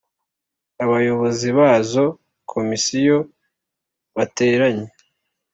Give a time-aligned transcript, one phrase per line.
[0.83, 2.05] Abayobozi ba za
[2.51, 3.17] Komisiyo
[4.15, 4.87] bateranye